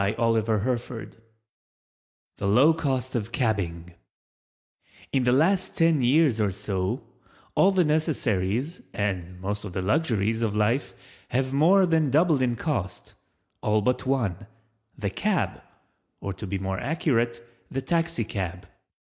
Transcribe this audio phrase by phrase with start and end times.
[0.01, 0.35] THE
[2.39, 3.93] LOW COST OF CABBING
[5.11, 7.03] In the last ten years or so
[7.53, 10.95] all the necessaries and most of the luxuries of life
[11.27, 18.23] have more than doubled in cost—all but one—the Cab—or to be more accurate, the Taxi
[18.23, 18.65] cab.